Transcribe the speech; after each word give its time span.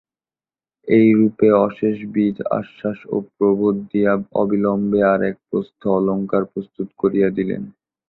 এই 0.87 1.07
রূপে 1.13 1.47
অশেষবিধ 1.65 2.35
আশ্বাস 2.59 2.99
ও 3.07 3.17
প্রবোধ 3.31 3.75
দিয়া 3.91 4.13
অবিলম্বে 4.35 4.99
আর 5.11 5.19
একপ্রস্থ 5.31 5.81
অলঙ্কার 5.97 6.43
প্রস্তুত 6.53 6.87
করিয়া 7.01 7.29
দিলেন। 7.37 7.63